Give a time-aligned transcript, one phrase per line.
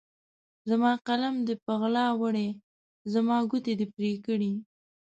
[0.69, 2.49] زما قلم دې په غلا وړی،
[3.13, 4.51] زما ګوتې دي پرې کړي